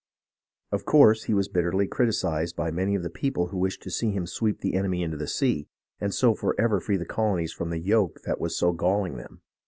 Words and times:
Of 0.71 0.83
course 0.83 1.25
he 1.25 1.33
was 1.35 1.47
bitterly 1.47 1.85
criticised 1.87 2.55
by 2.55 2.71
many 2.71 2.95
of 2.95 3.03
the 3.03 3.09
people 3.11 3.49
who 3.49 3.59
wished 3.59 3.83
to 3.83 3.91
see 3.91 4.09
him 4.09 4.25
sweep 4.25 4.61
the 4.61 4.73
enemy 4.73 5.03
into 5.03 5.15
the 5.15 5.27
sea, 5.27 5.67
and 5.99 6.11
so 6.11 6.33
forever 6.33 6.79
free 6.79 6.97
the 6.97 7.05
colonies 7.05 7.53
from 7.53 7.69
the 7.69 7.77
yoke 7.77 8.21
that 8.23 8.39
was 8.41 8.57
so 8.57 8.71
galling 8.71 9.11
to 9.17 9.17
them. 9.19 9.41